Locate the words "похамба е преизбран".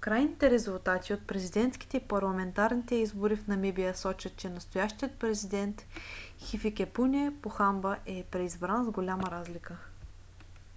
7.42-8.84